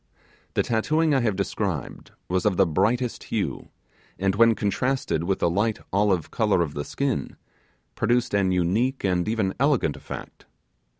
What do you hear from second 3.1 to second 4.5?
blue, and